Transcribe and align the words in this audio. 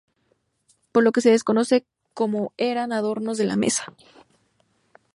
Por 0.91 1.03
lo 1.03 1.11
que 1.11 1.21
se 1.21 1.29
desconoce 1.29 1.85
cómo 2.15 2.53
eran 2.57 2.89
los 2.89 2.97
adornos 2.97 3.37
de 3.37 3.45
la 3.45 3.55
mesa. 3.55 3.93